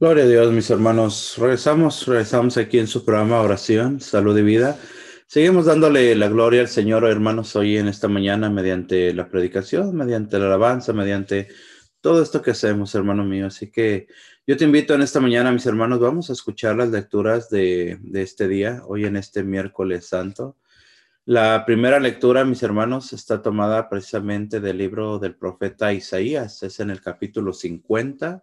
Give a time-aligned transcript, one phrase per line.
[0.00, 1.36] Gloria a Dios, mis hermanos.
[1.38, 4.76] Regresamos, regresamos aquí en su programa Oración, Salud y Vida.
[5.28, 10.36] Seguimos dándole la gloria al Señor, hermanos, hoy en esta mañana mediante la predicación, mediante
[10.40, 11.46] la alabanza, mediante
[12.00, 13.46] todo esto que hacemos, hermano mío.
[13.46, 14.08] Así que
[14.44, 18.22] yo te invito en esta mañana, mis hermanos, vamos a escuchar las lecturas de, de
[18.22, 20.56] este día, hoy en este miércoles santo.
[21.24, 26.90] La primera lectura, mis hermanos, está tomada precisamente del libro del profeta Isaías, es en
[26.90, 28.42] el capítulo 50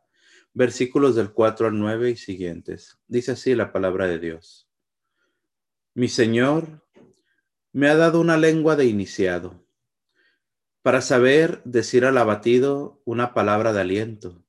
[0.53, 2.99] versículos del 4 al 9 y siguientes.
[3.07, 4.69] Dice así la palabra de Dios.
[5.93, 6.85] Mi Señor
[7.73, 9.65] me ha dado una lengua de iniciado
[10.81, 14.43] para saber decir al abatido una palabra de aliento.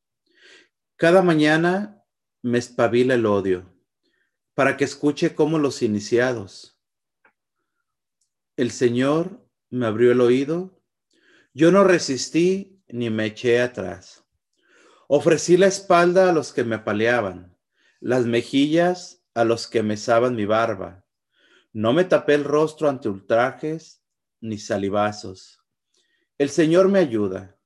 [0.96, 2.02] Cada mañana
[2.42, 3.72] me espabila el odio
[4.54, 6.78] para que escuche como los iniciados.
[8.56, 10.82] El Señor me abrió el oído,
[11.54, 14.26] yo no resistí ni me eché atrás.
[15.14, 17.54] Ofrecí la espalda a los que me apaleaban,
[18.00, 21.04] las mejillas a los que mesaban mi barba.
[21.74, 24.02] No me tapé el rostro ante ultrajes
[24.40, 25.62] ni salivazos.
[26.38, 27.58] El Señor me ayuda.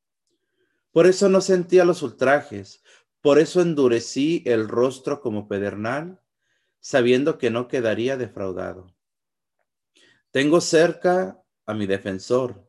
[0.91, 2.83] Por eso no sentía los ultrajes,
[3.21, 6.21] por eso endurecí el rostro como pedernal,
[6.81, 8.93] sabiendo que no quedaría defraudado.
[10.33, 12.69] Tengo cerca a mi defensor.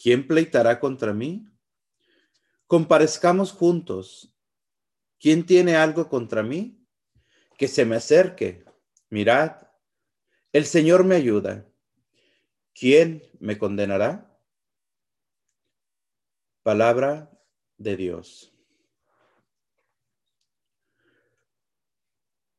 [0.00, 1.48] ¿Quién pleitará contra mí?
[2.68, 4.32] Comparezcamos juntos.
[5.18, 6.86] ¿Quién tiene algo contra mí?
[7.56, 8.64] Que se me acerque.
[9.10, 9.62] Mirad,
[10.52, 11.66] el Señor me ayuda.
[12.72, 14.38] ¿Quién me condenará?
[16.62, 17.32] Palabra
[17.78, 18.54] de Dios.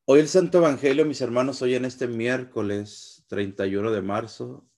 [0.04, 4.68] Hoy el Santo Evangelio, mis hermanos, hoy en este miércoles 31 de marzo,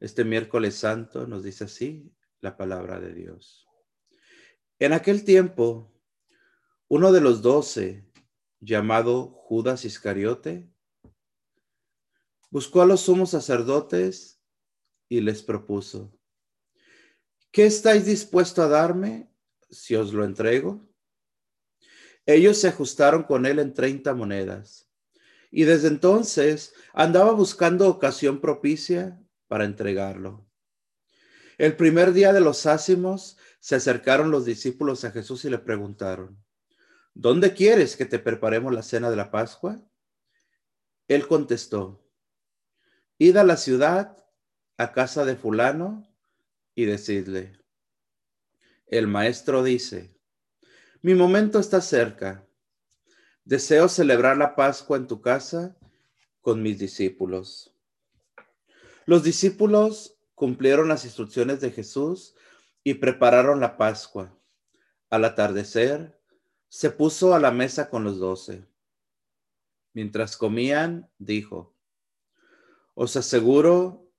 [0.00, 3.71] este miércoles santo, nos dice así la palabra de Dios.
[4.82, 5.94] En aquel tiempo,
[6.88, 8.04] uno de los doce,
[8.58, 10.68] llamado Judas Iscariote,
[12.50, 14.42] buscó a los sumos sacerdotes
[15.08, 16.12] y les propuso,
[17.52, 19.32] ¿qué estáis dispuesto a darme
[19.70, 20.84] si os lo entrego?
[22.26, 24.90] Ellos se ajustaron con él en treinta monedas
[25.52, 30.44] y desde entonces andaba buscando ocasión propicia para entregarlo.
[31.56, 36.36] El primer día de los ácimos se acercaron los discípulos a Jesús y le preguntaron,
[37.14, 39.80] ¿dónde quieres que te preparemos la cena de la Pascua?
[41.06, 42.04] Él contestó,
[43.18, 44.16] id a la ciudad,
[44.78, 46.12] a casa de fulano,
[46.74, 47.56] y decidle,
[48.88, 50.12] el maestro dice,
[51.00, 52.44] mi momento está cerca,
[53.44, 55.76] deseo celebrar la Pascua en tu casa
[56.40, 57.72] con mis discípulos.
[59.06, 62.34] Los discípulos cumplieron las instrucciones de Jesús
[62.84, 64.38] y prepararon la Pascua.
[65.10, 66.20] Al atardecer,
[66.68, 68.66] se puso a la mesa con los doce.
[69.92, 71.76] Mientras comían, dijo,
[72.94, 74.10] os aseguro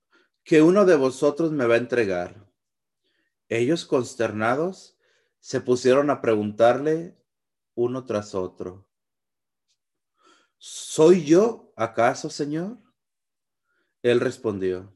[0.44, 2.48] que uno de vosotros me va a entregar.
[3.50, 4.98] Ellos, consternados,
[5.40, 7.18] se pusieron a preguntarle
[7.76, 8.88] uno tras otro,
[10.58, 12.78] ¿soy yo acaso, Señor?
[14.04, 14.94] Él respondió,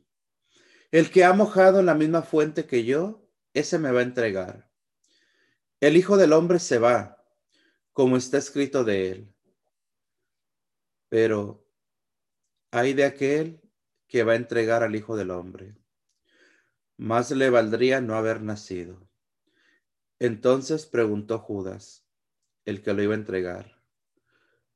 [0.92, 3.27] el que ha mojado en la misma fuente que yo,
[3.60, 4.70] ese me va a entregar.
[5.80, 7.24] El Hijo del Hombre se va,
[7.94, 9.36] como está escrito de él.
[11.10, 11.68] Pero
[12.72, 13.62] hay de aquel
[14.08, 15.76] que va a entregar al Hijo del Hombre.
[16.98, 19.08] Más le valdría no haber nacido.
[20.20, 22.06] Entonces preguntó Judas,
[22.66, 23.82] el que lo iba a entregar,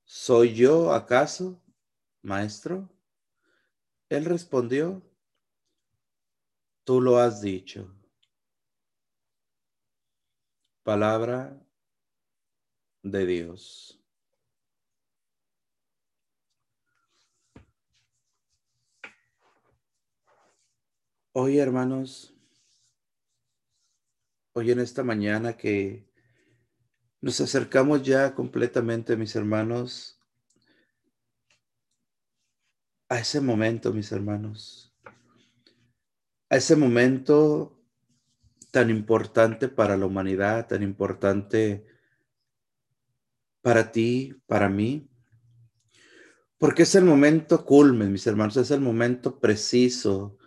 [0.05, 1.63] ¿soy yo acaso,
[2.21, 2.89] maestro?
[4.09, 5.01] Él respondió,
[6.83, 7.91] tú lo has dicho.
[10.83, 11.63] Palabra
[13.03, 14.03] de Dios.
[21.33, 22.33] Hoy, hermanos,
[24.53, 26.09] hoy en esta mañana que
[27.21, 30.19] nos acercamos ya completamente, mis hermanos,
[33.07, 34.95] a ese momento, mis hermanos,
[36.49, 37.80] a ese momento
[38.71, 41.85] tan importante para la humanidad, tan importante
[43.61, 45.09] para ti, para mí,
[46.57, 50.37] porque es el momento culmen, mis hermanos, es el momento preciso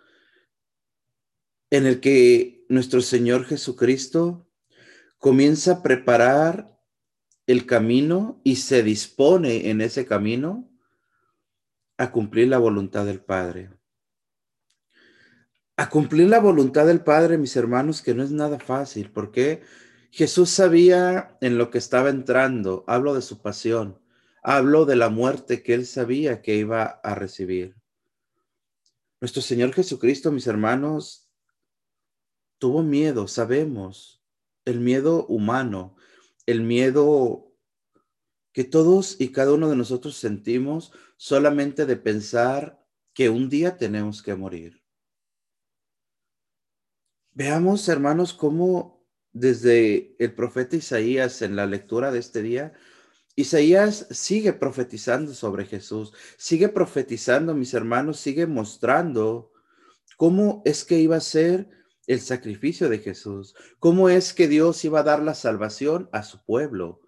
[1.69, 4.49] en el que nuestro Señor Jesucristo
[5.17, 6.79] comienza a preparar
[7.47, 10.71] el camino y se dispone en ese camino
[11.97, 13.69] a cumplir la voluntad del Padre
[15.77, 19.11] a cumplir la voluntad del Padre, mis hermanos, que no es nada fácil.
[19.11, 19.63] ¿Por qué?
[20.11, 22.85] Jesús sabía en lo que estaba entrando.
[22.87, 23.99] Hablo de su pasión.
[24.41, 27.75] Hablo de la muerte que él sabía que iba a recibir.
[29.19, 31.29] Nuestro Señor Jesucristo, mis hermanos,
[32.59, 34.23] tuvo miedo, sabemos,
[34.63, 35.95] el miedo humano,
[36.45, 37.51] el miedo
[38.53, 42.81] que todos y cada uno de nosotros sentimos solamente de pensar
[43.13, 44.84] que un día tenemos que morir.
[47.37, 52.71] Veamos, hermanos, cómo desde el profeta Isaías en la lectura de este día,
[53.35, 59.51] Isaías sigue profetizando sobre Jesús, sigue profetizando, mis hermanos, sigue mostrando
[60.15, 61.69] cómo es que iba a ser
[62.07, 66.41] el sacrificio de Jesús, cómo es que Dios iba a dar la salvación a su
[66.45, 67.01] pueblo.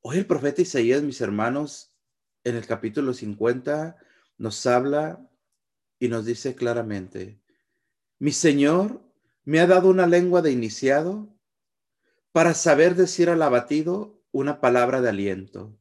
[0.00, 1.92] Hoy el profeta Isaías, mis hermanos,
[2.44, 3.96] en el capítulo 50
[4.38, 5.28] nos habla
[5.98, 7.41] y nos dice claramente,
[8.22, 9.02] mi Señor
[9.42, 11.28] me ha dado una lengua de iniciado
[12.30, 15.76] para saber decir al abatido una palabra de aliento.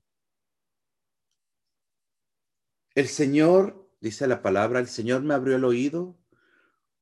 [2.96, 6.18] El Señor, dice la palabra, el Señor me abrió el oído,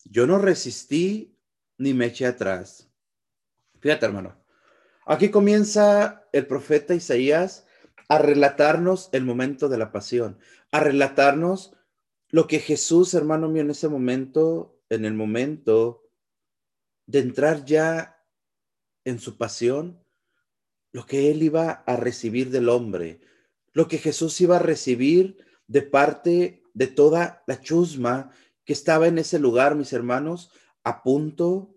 [0.04, 1.40] yo no resistí
[1.78, 2.92] ni me eché atrás.
[3.80, 4.44] Fíjate, hermano,
[5.06, 7.66] aquí comienza el profeta Isaías
[8.10, 10.38] a relatarnos el momento de la pasión,
[10.72, 11.78] a relatarnos
[12.28, 16.04] lo que Jesús, hermano mío, en ese momento en el momento
[17.06, 18.24] de entrar ya
[19.06, 20.04] en su pasión,
[20.92, 23.22] lo que él iba a recibir del hombre,
[23.74, 25.38] lo que Jesús iba a recibir
[25.68, 28.32] de parte de toda la chusma
[28.66, 30.52] que estaba en ese lugar, mis hermanos,
[30.84, 31.76] a punto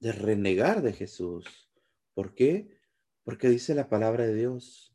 [0.00, 1.70] de renegar de Jesús.
[2.14, 2.78] ¿Por qué?
[3.24, 4.94] Porque dice la palabra de Dios.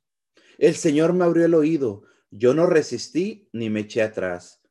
[0.57, 4.62] El Señor me abrió el oído, yo no resistí ni me eché atrás.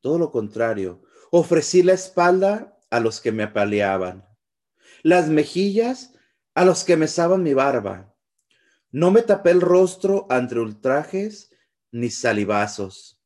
[0.00, 4.26] Todo lo contrario, Ofrecí la espalda a los que me apaleaban,
[5.02, 6.14] las mejillas
[6.54, 8.14] a los que mesaban mi barba.
[8.90, 11.50] No me tapé el rostro entre ultrajes
[11.90, 13.20] ni salivazos.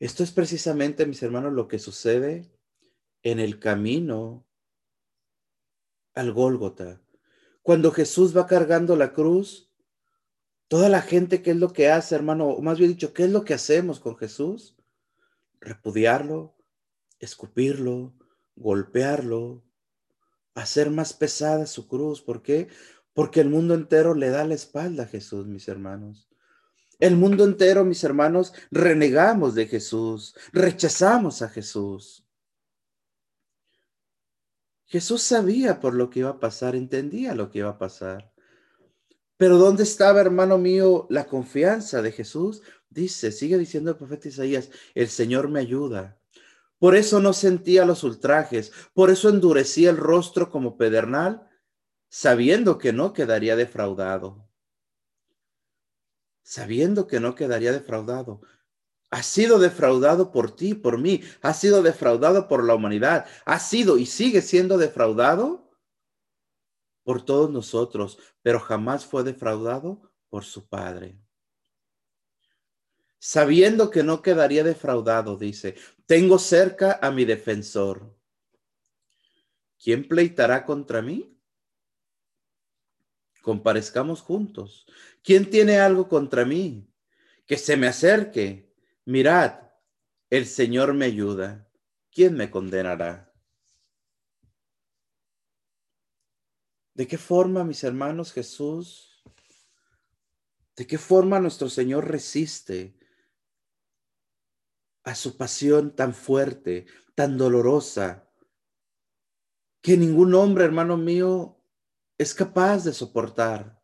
[0.00, 2.50] Esto es precisamente, mis hermanos, lo que sucede
[3.22, 4.46] en el camino
[6.14, 7.02] al Gólgota.
[7.62, 9.70] Cuando Jesús va cargando la cruz,
[10.68, 12.46] toda la gente, ¿qué es lo que hace, hermano?
[12.46, 14.77] O más bien dicho, ¿qué es lo que hacemos con Jesús?
[15.60, 16.56] Repudiarlo,
[17.18, 18.14] escupirlo,
[18.56, 19.64] golpearlo,
[20.54, 22.22] hacer más pesada su cruz.
[22.22, 22.68] ¿Por qué?
[23.14, 26.28] Porque el mundo entero le da la espalda a Jesús, mis hermanos.
[26.98, 32.24] El mundo entero, mis hermanos, renegamos de Jesús, rechazamos a Jesús.
[34.86, 38.32] Jesús sabía por lo que iba a pasar, entendía lo que iba a pasar.
[39.36, 42.62] Pero ¿dónde estaba, hermano mío, la confianza de Jesús?
[42.90, 46.18] Dice, sigue diciendo el profeta Isaías, el Señor me ayuda.
[46.78, 51.48] Por eso no sentía los ultrajes, por eso endurecía el rostro como pedernal,
[52.08, 54.48] sabiendo que no quedaría defraudado.
[56.42, 58.40] Sabiendo que no quedaría defraudado.
[59.10, 63.98] Ha sido defraudado por ti, por mí, ha sido defraudado por la humanidad, ha sido
[63.98, 65.70] y sigue siendo defraudado
[67.04, 71.18] por todos nosotros, pero jamás fue defraudado por su Padre
[73.18, 75.74] sabiendo que no quedaría defraudado, dice,
[76.06, 78.16] tengo cerca a mi defensor.
[79.82, 81.38] ¿Quién pleitará contra mí?
[83.42, 84.86] Comparezcamos juntos.
[85.22, 86.92] ¿Quién tiene algo contra mí?
[87.46, 88.74] Que se me acerque.
[89.04, 89.60] Mirad,
[90.30, 91.70] el Señor me ayuda.
[92.10, 93.32] ¿Quién me condenará?
[96.94, 99.22] ¿De qué forma, mis hermanos, Jesús?
[100.74, 102.97] ¿De qué forma nuestro Señor resiste
[105.08, 106.84] a su pasión tan fuerte,
[107.14, 108.28] tan dolorosa,
[109.80, 111.64] que ningún hombre, hermano mío,
[112.18, 113.82] es capaz de soportar.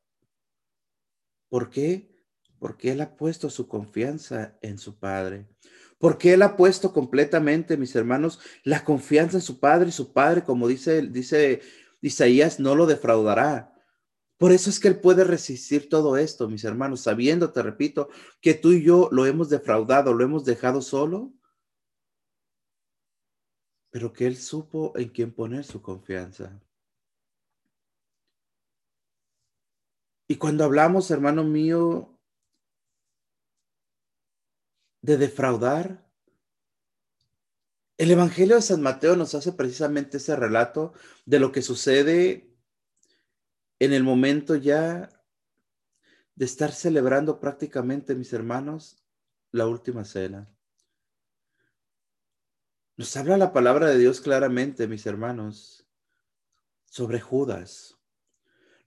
[1.48, 2.14] ¿Por qué?
[2.58, 5.48] Porque Él ha puesto su confianza en su Padre.
[5.96, 10.44] Porque Él ha puesto completamente, mis hermanos, la confianza en su Padre y su Padre,
[10.44, 11.62] como dice, dice
[12.02, 13.73] Isaías, no lo defraudará.
[14.36, 18.08] Por eso es que Él puede resistir todo esto, mis hermanos, sabiendo, te repito,
[18.40, 21.32] que tú y yo lo hemos defraudado, lo hemos dejado solo,
[23.90, 26.60] pero que Él supo en quién poner su confianza.
[30.26, 32.18] Y cuando hablamos, hermano mío,
[35.00, 36.04] de defraudar,
[37.98, 40.92] el Evangelio de San Mateo nos hace precisamente ese relato
[41.24, 42.53] de lo que sucede
[43.84, 45.08] en el momento ya
[46.34, 49.04] de estar celebrando prácticamente, mis hermanos,
[49.50, 50.50] la última cena.
[52.96, 55.86] Nos habla la palabra de Dios claramente, mis hermanos,
[56.84, 57.98] sobre Judas.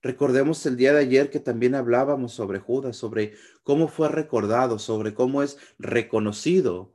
[0.01, 5.13] Recordemos el día de ayer que también hablábamos sobre Judas, sobre cómo fue recordado, sobre
[5.13, 6.93] cómo es reconocido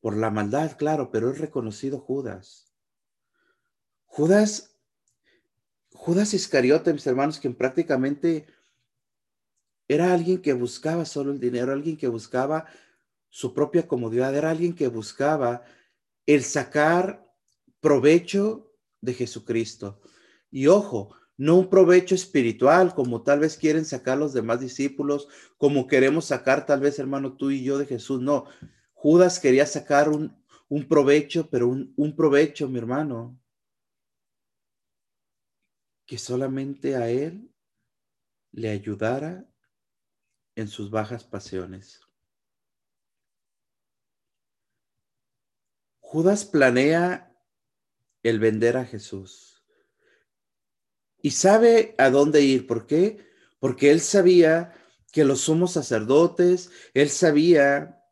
[0.00, 2.72] por la maldad, claro, pero es reconocido Judas.
[4.04, 4.69] Judas,
[6.00, 8.46] Judas Iscariote, mis hermanos, quien prácticamente
[9.86, 12.64] era alguien que buscaba solo el dinero, alguien que buscaba
[13.28, 15.62] su propia comodidad, era alguien que buscaba
[16.24, 17.30] el sacar
[17.80, 20.00] provecho de Jesucristo.
[20.50, 25.28] Y ojo, no un provecho espiritual como tal vez quieren sacar los demás discípulos,
[25.58, 28.22] como queremos sacar tal vez, hermano, tú y yo de Jesús.
[28.22, 28.46] No,
[28.94, 30.34] Judas quería sacar un,
[30.88, 33.39] provecho, pero un, un provecho, mi hermano,
[36.10, 37.54] que solamente a él
[38.50, 39.48] le ayudara
[40.56, 42.00] en sus bajas pasiones.
[46.00, 47.32] Judas planea
[48.24, 49.62] el vender a Jesús
[51.22, 52.66] y sabe a dónde ir.
[52.66, 53.24] ¿Por qué?
[53.60, 54.74] Porque él sabía
[55.12, 58.04] que los sumos sacerdotes, él sabía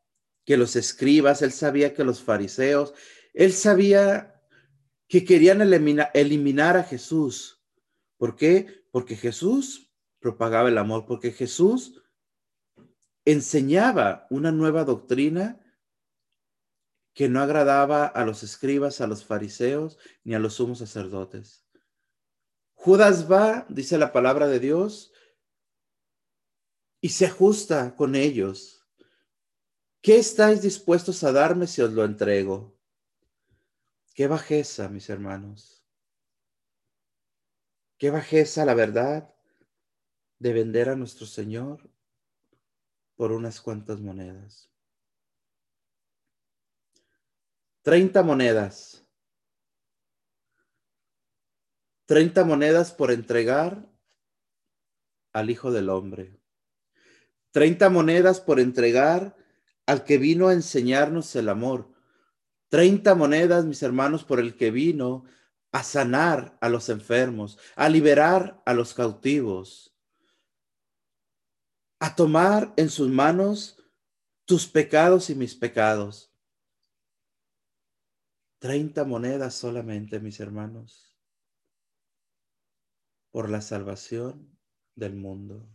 [0.44, 2.94] que los escribas, él sabía que los fariseos,
[3.34, 4.40] él sabía
[5.08, 7.57] que querían eliminar, a Jesús.
[8.18, 8.84] ¿Por qué?
[8.90, 12.02] Porque Jesús propagaba el amor, porque Jesús
[13.25, 15.60] enseñaba una nueva doctrina
[17.14, 21.64] que no agradaba a los escribas, a los fariseos, ni a los sumos sacerdotes.
[22.75, 25.12] Judas va, dice la palabra de Dios,
[27.00, 28.87] y se ajusta con ellos.
[30.00, 32.78] ¿Qué estáis dispuestos a darme si os lo entrego?
[34.14, 35.77] Qué bajeza, mis hermanos.
[37.98, 39.34] Qué bajeza, la verdad,
[40.38, 41.90] de vender a nuestro Señor
[43.16, 44.70] por unas cuantas monedas.
[47.82, 49.04] 30 monedas.
[52.06, 53.90] 30 monedas por entregar
[55.32, 56.40] al Hijo del Hombre.
[57.50, 59.36] 30 monedas por entregar
[59.86, 61.92] al que vino a enseñarnos el amor.
[62.68, 65.24] 30 monedas, mis hermanos, por el que vino
[65.72, 69.94] a sanar a los enfermos, a liberar a los cautivos,
[72.00, 73.82] a tomar en sus manos
[74.44, 76.32] tus pecados y mis pecados.
[78.60, 81.16] 30 monedas solamente, mis hermanos,
[83.30, 84.58] por la salvación
[84.94, 85.68] del mundo.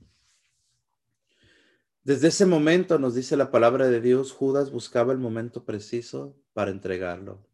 [2.04, 6.72] Desde ese momento, nos dice la palabra de Dios, Judas buscaba el momento preciso para
[6.72, 7.48] entregarlo.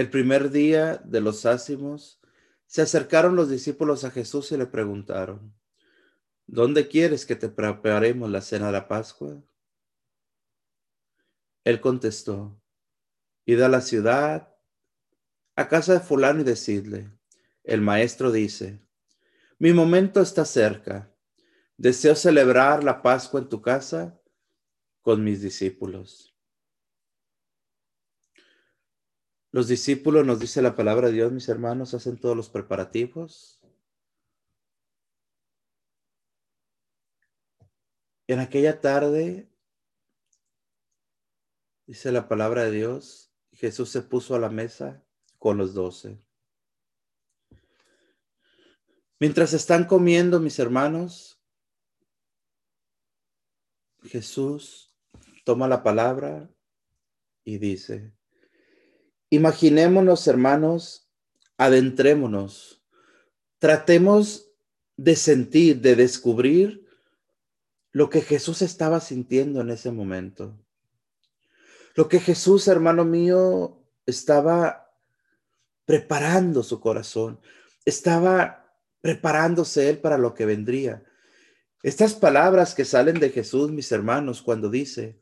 [0.00, 2.22] El primer día de los ácimos,
[2.64, 5.54] se acercaron los discípulos a Jesús y le preguntaron,
[6.46, 9.44] ¿dónde quieres que te preparemos la cena de la Pascua?
[11.64, 12.58] Él contestó,
[13.44, 14.56] id a la ciudad,
[15.54, 17.10] a casa de fulano y decidle,
[17.62, 18.80] el maestro dice,
[19.58, 21.14] mi momento está cerca,
[21.76, 24.18] deseo celebrar la Pascua en tu casa
[25.02, 26.29] con mis discípulos.
[29.52, 33.60] Los discípulos, nos dice la palabra de Dios, mis hermanos, hacen todos los preparativos.
[38.28, 39.50] En aquella tarde
[41.90, 45.04] Dice la palabra de Dios, Jesús se puso a la mesa
[45.40, 46.24] con los doce.
[49.18, 51.42] Mientras están comiendo, mis hermanos,
[54.04, 54.96] Jesús
[55.44, 56.48] toma la palabra
[57.42, 58.14] y dice,
[59.30, 61.08] imaginémonos, hermanos,
[61.56, 62.82] adentrémonos,
[63.58, 64.50] tratemos
[64.96, 66.86] de sentir, de descubrir
[67.92, 70.58] lo que Jesús estaba sintiendo en ese momento.
[71.94, 74.92] Lo que Jesús, hermano mío, estaba
[75.84, 77.40] preparando su corazón,
[77.84, 81.04] estaba preparándose él para lo que vendría.
[81.82, 85.20] Estas palabras que salen de Jesús, mis hermanos, cuando dice,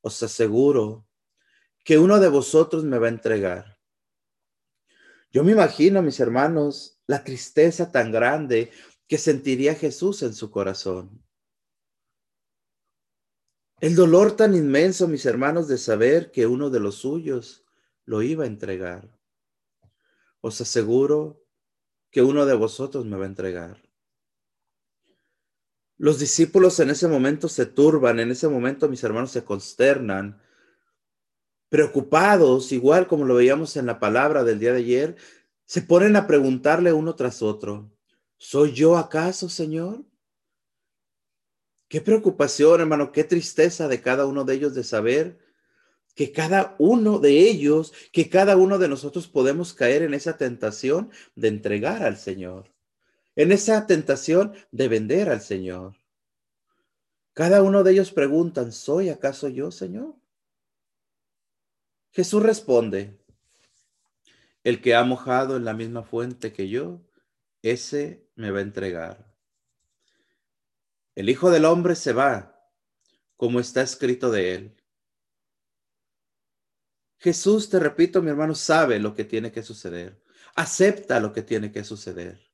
[0.00, 1.07] os aseguro
[1.88, 3.80] que uno de vosotros me va a entregar.
[5.32, 8.70] Yo me imagino, mis hermanos, la tristeza tan grande
[9.06, 11.24] que sentiría Jesús en su corazón.
[13.80, 17.64] El dolor tan inmenso, mis hermanos, de saber que uno de los suyos
[18.04, 19.18] lo iba a entregar.
[20.42, 21.42] Os aseguro
[22.10, 23.82] que uno de vosotros me va a entregar.
[25.96, 30.42] Los discípulos en ese momento se turban, en ese momento mis hermanos se consternan,
[31.68, 35.16] preocupados, igual como lo veíamos en la palabra del día de ayer,
[35.64, 37.90] se ponen a preguntarle uno tras otro,
[38.36, 40.04] ¿soy yo acaso, Señor?
[41.88, 45.38] Qué preocupación, hermano, qué tristeza de cada uno de ellos de saber
[46.14, 51.10] que cada uno de ellos, que cada uno de nosotros podemos caer en esa tentación
[51.36, 52.74] de entregar al Señor,
[53.36, 55.94] en esa tentación de vender al Señor.
[57.34, 60.17] Cada uno de ellos preguntan, ¿soy acaso yo, Señor?
[62.10, 63.18] Jesús responde,
[64.64, 67.00] el que ha mojado en la misma fuente que yo,
[67.62, 69.34] ese me va a entregar.
[71.14, 72.70] El Hijo del Hombre se va,
[73.36, 74.76] como está escrito de él.
[77.18, 80.22] Jesús, te repito, mi hermano, sabe lo que tiene que suceder,
[80.54, 82.48] acepta lo que tiene que suceder.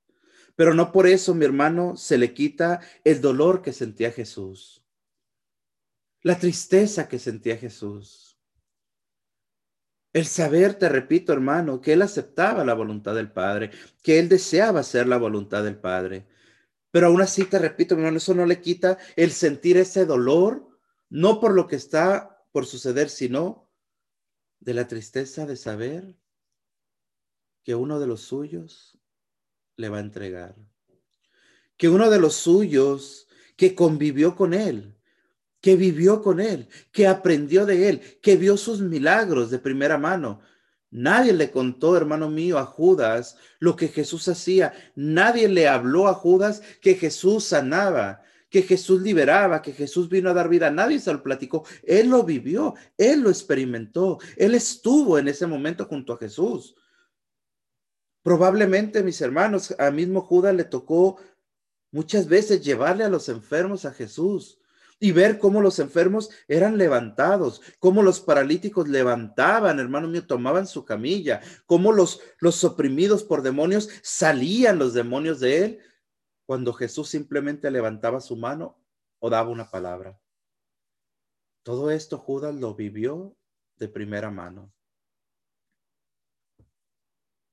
[0.57, 4.83] Pero no por eso, mi hermano, se le quita el dolor que sentía Jesús,
[6.23, 8.24] la tristeza que sentía Jesús.
[10.15, 14.81] El saber, te repito, hermano, que él aceptaba la voluntad del Padre, que él deseaba
[14.81, 16.29] hacer la voluntad del Padre.
[16.93, 20.69] Pero aún así, te repito, hermano, eso no le quita el sentir ese dolor,
[21.11, 23.69] no por lo que está por suceder, sino
[24.61, 26.17] de la tristeza de saber
[27.65, 28.97] que uno de los suyos
[29.77, 30.55] le va a entregar.
[31.77, 34.97] Que uno de los suyos que convivió con él,
[35.65, 40.41] que vivió con él, que aprendió de él, que vio sus milagros de primera mano.
[40.91, 44.75] Nadie le contó, hermano mío, a Judas lo que Jesús hacía.
[44.95, 50.35] Nadie le habló a Judas que Jesús sanaba, que Jesús liberaba, que Jesús vino a
[50.35, 50.71] dar vida.
[50.71, 51.65] Nadie se lo platicó.
[51.83, 54.19] Él lo vivió, él lo experimentó.
[54.37, 56.77] Él estuvo en ese momento junto a Jesús.
[58.23, 61.17] Probablemente, mis hermanos, a mismo Judas le tocó
[61.91, 64.59] muchas veces llevarle a los enfermos a Jesús
[65.01, 70.85] y ver cómo los enfermos eran levantados, cómo los paralíticos levantaban, hermano mío, tomaban su
[70.85, 75.79] camilla, cómo los, los oprimidos por demonios salían los demonios de él
[76.47, 78.79] cuando Jesús simplemente levantaba su mano
[79.19, 80.21] o daba una palabra.
[81.63, 83.37] Todo esto Judas lo vivió
[83.77, 84.73] de primera mano.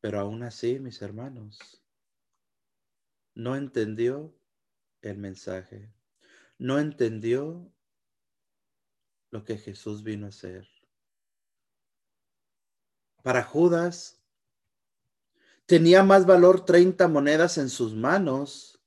[0.01, 1.81] Pero aún así, mis hermanos,
[3.33, 4.35] no entendió
[5.01, 5.93] el mensaje
[6.61, 7.73] no entendió
[9.31, 10.69] lo que Jesús vino a hacer.
[13.23, 14.21] Para Judas,
[15.65, 18.79] tenía más valor 30 monedas en sus manos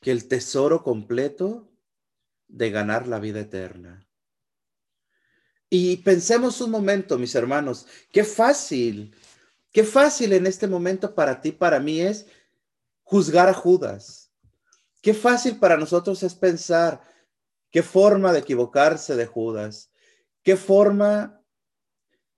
[0.00, 1.68] que el tesoro completo
[2.46, 4.06] de ganar la vida eterna.
[5.68, 9.16] Y pensemos un momento, mis hermanos, qué fácil,
[9.72, 12.28] qué fácil en este momento para ti, para mí es
[13.02, 14.25] juzgar a Judas
[15.06, 17.00] Qué fácil para nosotros es pensar
[17.70, 19.92] qué forma de equivocarse de Judas,
[20.42, 21.40] qué forma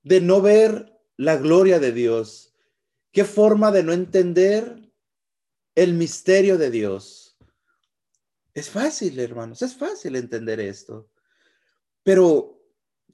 [0.02, 2.54] de no ver la gloria de Dios,
[3.10, 4.92] qué forma de no entender
[5.76, 7.38] el misterio de Dios.
[8.52, 11.10] Es fácil, hermanos, es fácil entender esto,
[12.02, 12.62] pero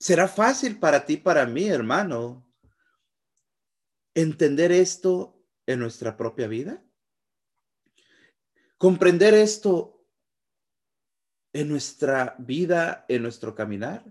[0.01, 2.45] será fácil para ti, para mí, hermano,
[4.15, 6.85] entender esto en nuestra propia vida.
[8.79, 9.95] Comprender esto
[11.53, 14.05] en nuestra vida, en nuestro caminar.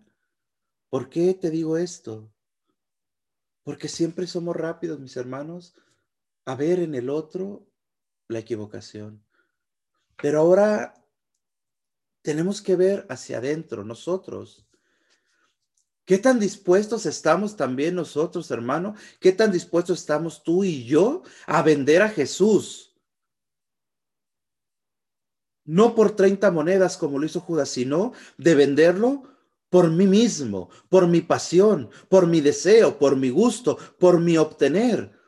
[0.90, 2.34] ¿Por qué te digo esto?
[3.64, 5.76] Porque siempre somos rápidos, mis hermanos,
[6.46, 7.68] a ver en el otro
[8.28, 9.24] la equivocación.
[10.16, 10.94] Pero ahora
[12.22, 14.66] tenemos que ver hacia adentro nosotros.
[16.06, 18.96] ¿Qué tan dispuestos estamos también nosotros, hermano?
[19.20, 22.93] ¿Qué tan dispuestos estamos tú y yo a vender a Jesús?
[25.66, 29.24] No por 30 monedas como lo hizo Judas, sino de venderlo
[29.70, 35.20] por mí mismo, por mi pasión, por mi deseo, por mi gusto, por mi obtener,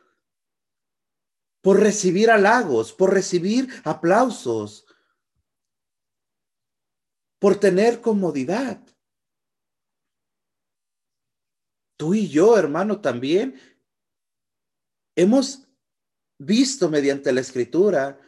[1.60, 4.86] por recibir halagos, por recibir aplausos,
[7.40, 8.80] por tener comodidad.
[11.96, 13.58] Tú y yo, hermano, también
[15.16, 15.66] hemos
[16.38, 18.20] visto mediante la escritura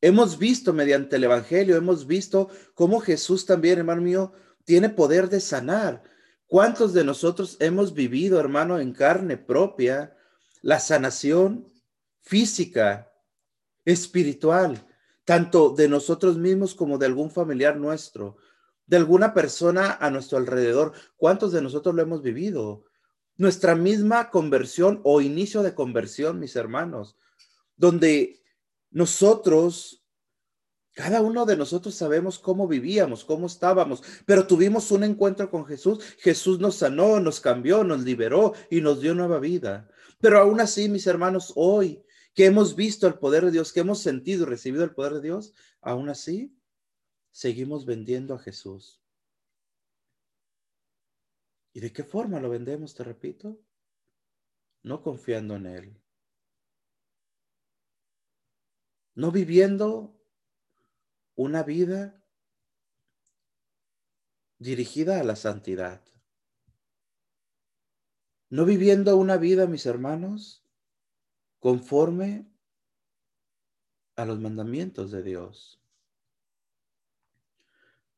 [0.00, 4.32] Hemos visto mediante el Evangelio, hemos visto cómo Jesús también, hermano mío,
[4.64, 6.02] tiene poder de sanar.
[6.46, 10.16] ¿Cuántos de nosotros hemos vivido, hermano, en carne propia
[10.62, 11.66] la sanación
[12.20, 13.12] física,
[13.84, 14.86] espiritual,
[15.24, 18.36] tanto de nosotros mismos como de algún familiar nuestro,
[18.86, 20.92] de alguna persona a nuestro alrededor?
[21.16, 22.84] ¿Cuántos de nosotros lo hemos vivido?
[23.36, 27.16] Nuestra misma conversión o inicio de conversión, mis hermanos,
[27.76, 28.42] donde
[28.96, 30.02] nosotros,
[30.94, 36.02] cada uno de nosotros sabemos cómo vivíamos, cómo estábamos, pero tuvimos un encuentro con Jesús.
[36.16, 39.90] Jesús nos sanó, nos cambió, nos liberó y nos dio nueva vida.
[40.18, 44.00] Pero aún así, mis hermanos, hoy que hemos visto el poder de Dios, que hemos
[44.00, 46.56] sentido y recibido el poder de Dios, aún así
[47.30, 49.02] seguimos vendiendo a Jesús.
[51.74, 53.60] ¿Y de qué forma lo vendemos, te repito?
[54.82, 56.05] No confiando en Él.
[59.16, 60.14] No viviendo
[61.34, 62.22] una vida
[64.58, 66.02] dirigida a la santidad.
[68.50, 70.62] No viviendo una vida, mis hermanos,
[71.58, 72.46] conforme
[74.16, 75.80] a los mandamientos de Dios.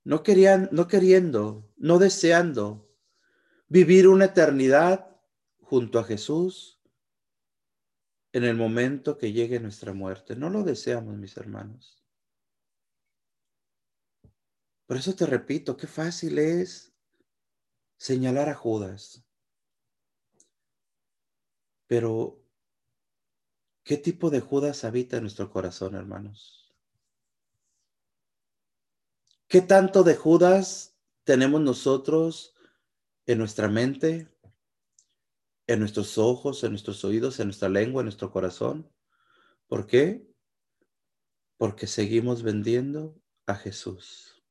[0.02, 2.90] No, querían, no queriendo, no deseando
[3.68, 5.16] vivir una eternidad
[5.60, 6.77] junto a Jesús
[8.32, 10.36] en el momento que llegue nuestra muerte.
[10.36, 12.02] No lo deseamos, mis hermanos.
[14.86, 16.94] Por eso te repito, qué fácil es
[17.98, 19.24] señalar a Judas.
[21.86, 22.42] Pero,
[23.82, 26.74] ¿qué tipo de Judas habita en nuestro corazón, hermanos?
[29.46, 32.54] ¿Qué tanto de Judas tenemos nosotros
[33.26, 34.28] en nuestra mente,
[35.68, 38.90] en nuestros ojos, en nuestros oídos, en nuestra lengua, en nuestro corazón?
[39.68, 40.26] ¿Por qué?
[41.58, 44.42] Porque seguimos vendiendo a Jesús.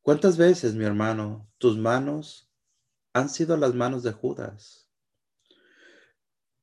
[0.00, 2.48] ¿Cuántas veces, mi hermano, tus manos
[3.12, 4.88] han sido las manos de Judas?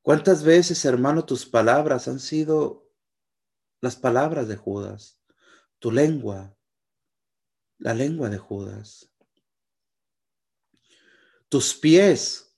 [0.01, 2.89] ¿Cuántas veces, hermano, tus palabras han sido
[3.81, 5.21] las palabras de Judas?
[5.79, 6.55] Tu lengua,
[7.77, 9.10] la lengua de Judas.
[11.51, 12.55] Tus pies,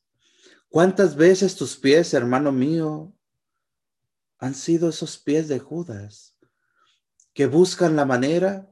[0.70, 3.12] ¿cuántas veces tus pies, hermano mío,
[4.38, 6.38] han sido esos pies de Judas
[7.34, 8.72] que buscan la manera,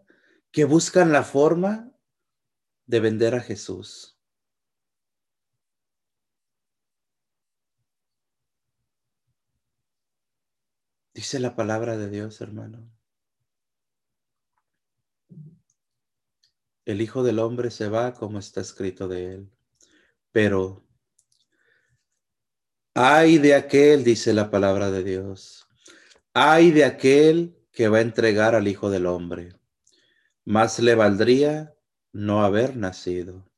[0.51, 1.91] que buscan la forma
[2.85, 4.19] de vender a Jesús.
[11.13, 12.91] Dice la palabra de Dios, hermano.
[16.85, 19.60] El Hijo del Hombre se va como está escrito de él.
[20.31, 20.85] Pero,
[22.93, 25.67] ay de aquel, dice la palabra de Dios,
[26.33, 29.53] ay de aquel que va a entregar al Hijo del Hombre.
[30.45, 31.75] Más le valdría
[32.11, 33.49] no haber nacido.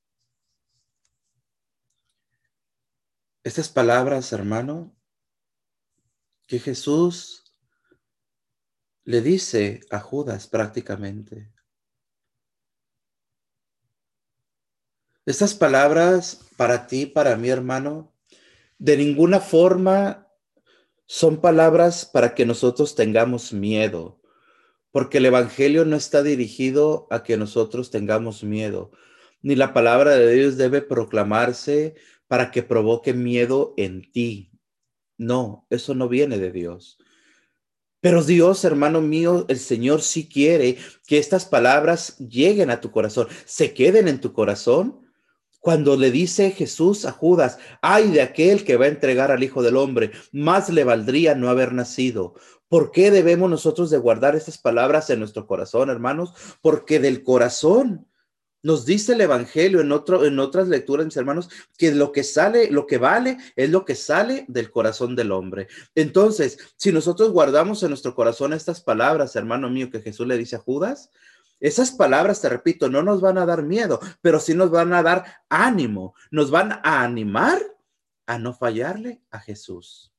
[3.44, 4.96] Estas palabras, hermano,
[6.48, 7.44] que Jesús
[9.04, 11.54] le dice a Judas prácticamente.
[15.26, 18.14] Estas palabras para ti, para mi hermano,
[18.78, 20.28] de ninguna forma
[21.06, 24.20] son palabras para que nosotros tengamos miedo
[24.94, 28.92] porque el Evangelio no está dirigido a que nosotros tengamos miedo,
[29.42, 31.96] ni la palabra de Dios debe proclamarse
[32.28, 34.52] para que provoque miedo en ti.
[35.18, 37.00] No, eso no viene de Dios.
[38.02, 43.28] Pero Dios, hermano mío, el Señor sí quiere que estas palabras lleguen a tu corazón,
[43.46, 45.03] se queden en tu corazón.
[45.64, 49.64] Cuando le dice Jesús a Judas, ay de aquel que va a entregar al Hijo
[49.64, 52.34] del Hombre, más le valdría no haber nacido.
[52.68, 56.34] ¿Por qué debemos nosotros de guardar estas palabras en nuestro corazón, hermanos?
[56.62, 58.06] Porque del corazón
[58.62, 61.48] nos dice el evangelio en otro en otras lecturas, mis hermanos,
[61.78, 65.70] que lo que sale, lo que vale es lo que sale del corazón del hombre.
[65.96, 70.58] Entonces, si nosotros guardamos en nuestro corazón estas palabras, hermano mío, que Jesús le dice
[70.58, 71.10] a Judas,
[71.64, 75.02] esas palabras, te repito, no nos van a dar miedo, pero sí nos van a
[75.02, 77.58] dar ánimo, nos van a animar
[78.26, 80.14] a no fallarle a Jesús.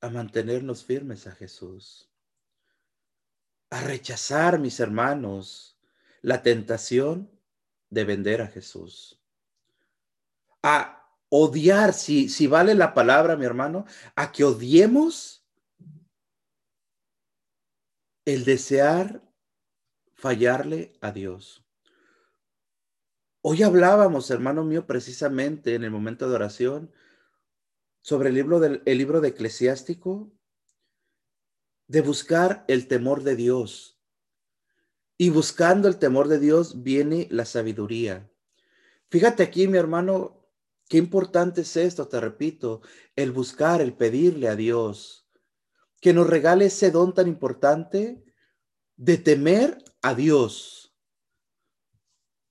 [0.00, 2.08] a mantenernos firmes a Jesús,
[3.68, 5.76] a rechazar, mis hermanos,
[6.22, 7.28] la tentación
[7.90, 9.20] de vender a Jesús,
[10.62, 15.37] a odiar, si, si vale la palabra, mi hermano, a que odiemos
[18.28, 19.26] el desear
[20.12, 21.64] fallarle a Dios.
[23.40, 26.92] Hoy hablábamos, hermano mío, precisamente en el momento de oración,
[28.02, 30.30] sobre el libro, del, el libro de Eclesiástico,
[31.86, 33.98] de buscar el temor de Dios.
[35.16, 38.30] Y buscando el temor de Dios viene la sabiduría.
[39.10, 40.52] Fíjate aquí, mi hermano,
[40.86, 42.82] qué importante es esto, te repito,
[43.16, 45.27] el buscar, el pedirle a Dios
[46.00, 48.24] que nos regale ese don tan importante
[48.96, 50.94] de temer a Dios.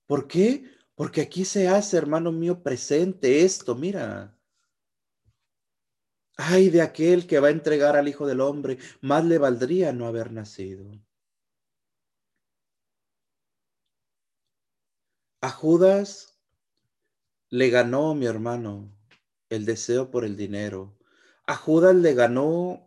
[0.05, 0.69] ¿Por qué?
[0.95, 4.37] Porque aquí se hace, hermano mío, presente esto, mira.
[6.37, 10.07] Ay de aquel que va a entregar al Hijo del Hombre, más le valdría no
[10.07, 10.91] haber nacido.
[15.41, 16.39] A Judas
[17.49, 18.91] le ganó, mi hermano,
[19.49, 20.97] el deseo por el dinero.
[21.45, 22.86] A Judas le ganó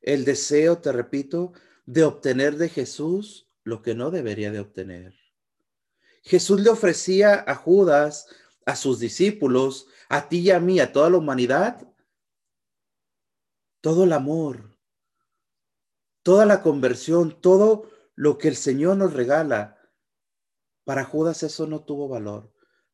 [0.00, 1.52] el deseo, te repito,
[1.86, 5.14] de obtener de Jesús lo que no debería de obtener.
[6.22, 8.26] Jesús le ofrecía a Judas,
[8.66, 11.86] a sus discípulos, a ti y a mí, a toda la humanidad,
[13.80, 14.76] todo el amor,
[16.22, 19.78] toda la conversión, todo lo que el Señor nos regala.
[20.84, 22.52] Para Judas eso no tuvo valor.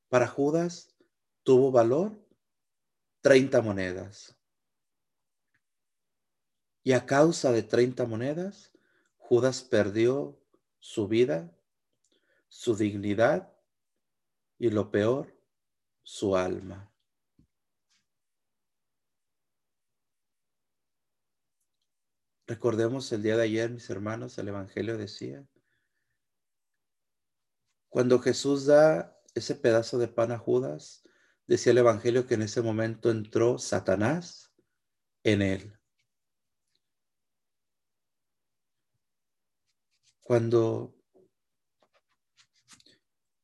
[0.09, 0.95] Para Judas
[1.43, 2.13] tuvo valor
[3.23, 4.36] 30 monedas.
[6.87, 8.71] Y a causa de 30 monedas,
[9.17, 10.41] Judas perdió
[10.79, 11.53] su vida,
[12.49, 13.53] su dignidad
[14.57, 15.37] y lo peor,
[16.05, 16.89] su alma.
[22.47, 25.45] Recordemos el día de ayer, mis hermanos, el Evangelio decía,
[27.89, 31.03] cuando Jesús da ese pedazo de pan a Judas,
[31.49, 34.53] decía el Evangelio que en ese momento entró Satanás
[35.25, 35.76] en él.
[40.27, 40.93] Cuando,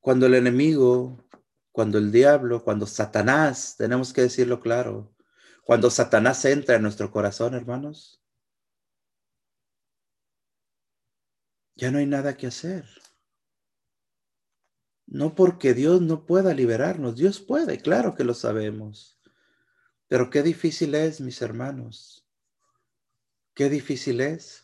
[0.01, 1.25] cuando el enemigo,
[1.71, 5.15] cuando el diablo, cuando Satanás, tenemos que decirlo claro,
[5.65, 8.21] cuando Satanás entra en nuestro corazón, hermanos,
[11.77, 12.85] ya no hay nada que hacer.
[15.07, 19.21] No porque Dios no pueda liberarnos, Dios puede, claro que lo sabemos.
[20.09, 22.27] Pero qué difícil es, mis hermanos,
[23.55, 24.62] qué difícil es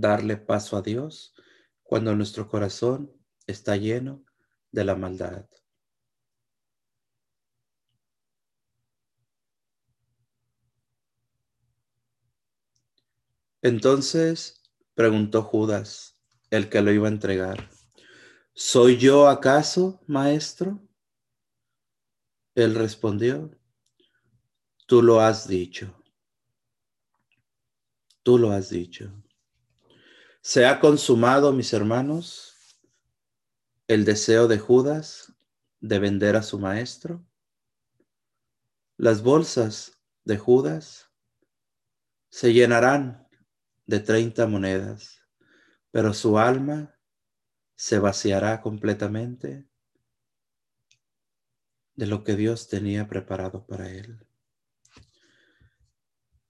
[0.00, 1.34] darle paso a Dios
[1.82, 3.12] cuando nuestro corazón
[3.46, 4.24] está lleno
[4.72, 5.46] de la maldad.
[13.62, 14.62] Entonces
[14.94, 16.18] preguntó Judas,
[16.50, 17.70] el que lo iba a entregar,
[18.52, 20.86] ¿soy yo acaso, maestro?
[22.54, 23.50] Él respondió,
[24.86, 25.96] tú lo has dicho,
[28.22, 29.23] tú lo has dicho.
[30.46, 32.78] Se ha consumado, mis hermanos,
[33.88, 35.32] el deseo de Judas
[35.80, 37.26] de vender a su maestro.
[38.98, 41.10] Las bolsas de Judas
[42.28, 43.26] se llenarán
[43.86, 45.22] de 30 monedas,
[45.90, 46.94] pero su alma
[47.74, 49.66] se vaciará completamente
[51.94, 54.26] de lo que Dios tenía preparado para él.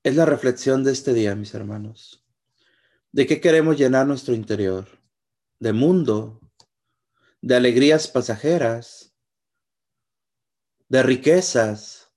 [0.03, 2.24] Es la reflexión de este día, mis hermanos.
[3.15, 4.89] ¿De qué queremos llenar nuestro interior?
[5.61, 6.41] ¿De mundo?
[7.41, 9.15] ¿De alegrías pasajeras?
[10.89, 12.13] ¿De riquezas?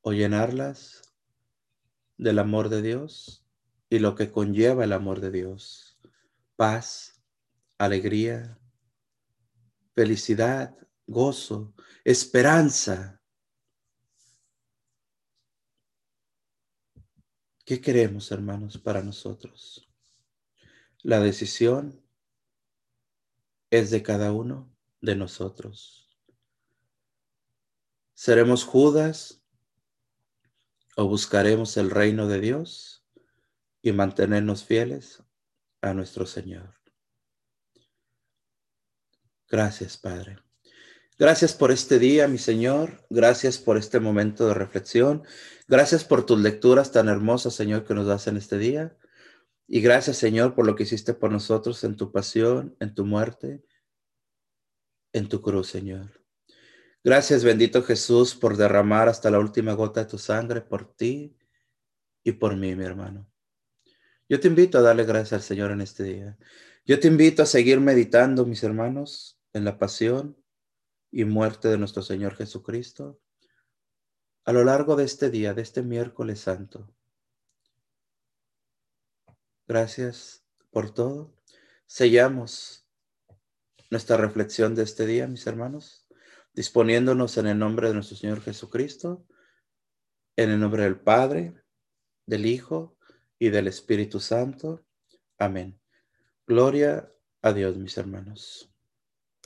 [0.00, 1.02] ¿O llenarlas
[2.16, 3.44] del amor de Dios
[3.90, 5.98] y lo que conlleva el amor de Dios?
[6.54, 7.20] Paz,
[7.78, 8.60] alegría,
[9.96, 11.74] felicidad, gozo,
[12.04, 13.13] esperanza,
[17.64, 19.88] ¿Qué queremos, hermanos, para nosotros?
[21.02, 22.04] La decisión
[23.70, 26.14] es de cada uno de nosotros.
[28.12, 29.42] ¿Seremos Judas
[30.96, 33.02] o buscaremos el reino de Dios
[33.80, 35.22] y mantenernos fieles
[35.80, 36.74] a nuestro Señor?
[39.48, 40.43] Gracias, Padre.
[41.16, 43.06] Gracias por este día, mi Señor.
[43.08, 45.22] Gracias por este momento de reflexión.
[45.68, 48.96] Gracias por tus lecturas tan hermosas, Señor, que nos das en este día.
[49.68, 53.62] Y gracias, Señor, por lo que hiciste por nosotros en tu pasión, en tu muerte,
[55.12, 56.20] en tu cruz, Señor.
[57.04, 61.36] Gracias, bendito Jesús, por derramar hasta la última gota de tu sangre por ti
[62.24, 63.30] y por mí, mi hermano.
[64.28, 66.36] Yo te invito a darle gracias al Señor en este día.
[66.84, 70.36] Yo te invito a seguir meditando, mis hermanos, en la pasión
[71.14, 73.20] y muerte de nuestro Señor Jesucristo
[74.44, 76.92] a lo largo de este día, de este miércoles santo.
[79.68, 81.32] Gracias por todo.
[81.86, 82.88] Sellamos
[83.90, 86.08] nuestra reflexión de este día, mis hermanos,
[86.52, 89.24] disponiéndonos en el nombre de nuestro Señor Jesucristo,
[90.34, 91.62] en el nombre del Padre,
[92.26, 92.98] del Hijo
[93.38, 94.84] y del Espíritu Santo.
[95.38, 95.80] Amén.
[96.44, 97.08] Gloria
[97.40, 98.73] a Dios, mis hermanos.